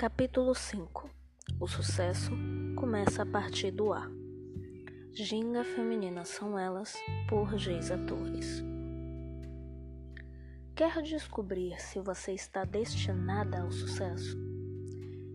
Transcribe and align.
Capítulo 0.00 0.54
5 0.54 1.10
O 1.60 1.68
sucesso 1.68 2.30
começa 2.74 3.22
a 3.22 3.26
partir 3.26 3.70
do 3.70 3.92
A. 3.92 4.10
Ginga 5.12 5.62
Feminina 5.62 6.24
São 6.24 6.58
Elas, 6.58 6.96
por 7.28 7.58
Geisa 7.58 7.98
Torres. 8.06 8.64
Quer 10.74 11.02
descobrir 11.02 11.78
se 11.78 12.00
você 12.00 12.32
está 12.32 12.64
destinada 12.64 13.60
ao 13.60 13.70
sucesso? 13.70 14.38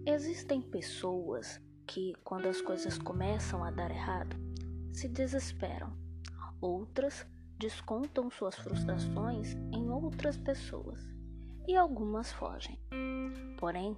Existem 0.03 0.63
pessoas 0.63 1.61
que, 1.85 2.15
quando 2.23 2.47
as 2.47 2.59
coisas 2.59 2.97
começam 2.97 3.63
a 3.63 3.69
dar 3.69 3.91
errado, 3.91 4.35
se 4.91 5.07
desesperam. 5.07 5.95
Outras 6.59 7.23
descontam 7.59 8.31
suas 8.31 8.55
frustrações 8.55 9.53
em 9.71 9.91
outras 9.91 10.39
pessoas 10.39 11.07
e 11.67 11.75
algumas 11.75 12.31
fogem. 12.31 12.79
Porém, 13.59 13.95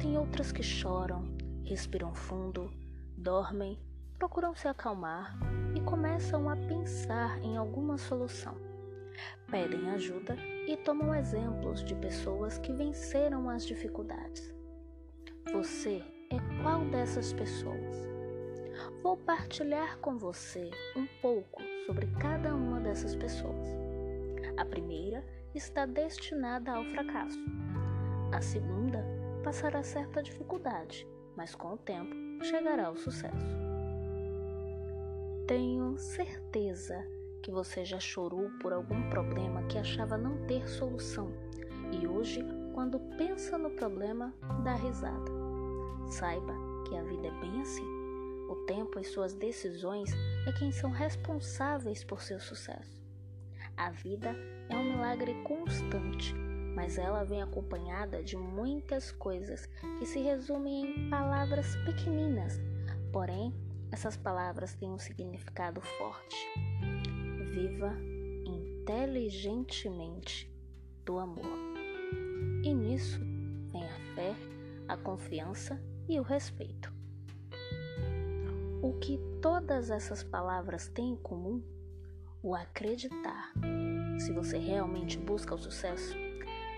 tem 0.00 0.16
outras 0.16 0.52
que 0.52 0.62
choram, 0.62 1.24
respiram 1.64 2.14
fundo, 2.14 2.72
dormem, 3.16 3.78
procuram 4.18 4.54
se 4.54 4.66
acalmar 4.68 5.38
e 5.74 5.80
começam 5.80 6.48
a 6.48 6.56
pensar 6.56 7.38
em 7.42 7.56
alguma 7.56 7.98
solução. 7.98 8.56
Pedem 9.50 9.90
ajuda 9.90 10.36
e 10.66 10.76
tomam 10.76 11.14
exemplos 11.14 11.84
de 11.84 11.94
pessoas 11.94 12.58
que 12.58 12.72
venceram 12.72 13.48
as 13.48 13.66
dificuldades. 13.66 14.54
Você 15.52 16.02
é 16.30 16.62
qual 16.62 16.84
dessas 16.86 17.32
pessoas? 17.32 18.06
Vou 19.02 19.16
partilhar 19.16 19.98
com 19.98 20.18
você 20.18 20.70
um 20.96 21.06
pouco 21.20 21.62
sobre 21.86 22.06
cada 22.20 22.54
uma 22.54 22.80
dessas 22.80 23.16
pessoas. 23.16 23.66
A 24.56 24.64
primeira 24.64 25.24
está 25.54 25.86
destinada 25.86 26.72
ao 26.72 26.84
fracasso. 26.84 27.38
A 28.32 28.40
segunda 28.40 29.17
passará 29.38 29.82
certa 29.82 30.22
dificuldade, 30.22 31.06
mas 31.36 31.54
com 31.54 31.74
o 31.74 31.78
tempo 31.78 32.14
chegará 32.44 32.86
ao 32.86 32.96
sucesso. 32.96 33.58
Tenho 35.46 35.96
certeza 35.96 37.06
que 37.42 37.50
você 37.50 37.84
já 37.84 37.98
chorou 37.98 38.50
por 38.60 38.72
algum 38.72 39.08
problema 39.08 39.62
que 39.64 39.78
achava 39.78 40.18
não 40.18 40.46
ter 40.46 40.68
solução 40.68 41.32
e 41.90 42.06
hoje, 42.06 42.44
quando 42.74 43.00
pensa 43.16 43.56
no 43.56 43.70
problema, 43.70 44.34
dá 44.62 44.74
risada. 44.74 45.32
Saiba 46.10 46.54
que 46.86 46.96
a 46.96 47.02
vida 47.02 47.28
é 47.28 47.40
bem 47.40 47.60
assim. 47.60 47.86
O 48.48 48.56
tempo 48.66 48.98
e 48.98 49.04
suas 49.04 49.34
decisões 49.34 50.10
é 50.46 50.52
quem 50.52 50.70
são 50.70 50.90
responsáveis 50.90 52.04
por 52.04 52.20
seu 52.22 52.40
sucesso. 52.40 52.98
A 53.76 53.90
vida 53.90 54.34
é 54.68 54.76
um 54.76 54.84
milagre 54.84 55.34
constante 55.44 56.34
mas 56.78 56.96
ela 56.96 57.24
vem 57.24 57.42
acompanhada 57.42 58.22
de 58.22 58.36
muitas 58.36 59.10
coisas 59.10 59.66
que 59.98 60.06
se 60.06 60.20
resumem 60.20 60.84
em 60.84 61.10
palavras 61.10 61.74
pequeninas, 61.84 62.60
porém, 63.12 63.52
essas 63.90 64.16
palavras 64.16 64.76
têm 64.76 64.88
um 64.88 64.98
significado 64.98 65.80
forte. 65.80 66.36
Viva 67.50 67.92
inteligentemente 68.46 70.48
do 71.04 71.18
amor. 71.18 71.58
E 72.62 72.72
nisso 72.72 73.18
vem 73.72 73.82
a 73.82 74.14
fé, 74.14 74.36
a 74.86 74.96
confiança 74.96 75.82
e 76.08 76.20
o 76.20 76.22
respeito. 76.22 76.92
O 78.80 78.92
que 79.00 79.18
todas 79.42 79.90
essas 79.90 80.22
palavras 80.22 80.86
têm 80.86 81.14
em 81.14 81.16
comum? 81.16 81.60
O 82.40 82.54
acreditar. 82.54 83.52
Se 84.20 84.32
você 84.32 84.58
realmente 84.58 85.18
busca 85.18 85.56
o 85.56 85.58
sucesso, 85.58 86.27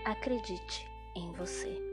Acredite 0.03 0.89
em 1.15 1.31
você. 1.33 1.90